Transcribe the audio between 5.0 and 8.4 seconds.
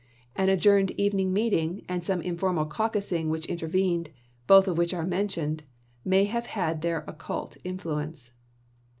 mentioned, may have had their occult in fluence.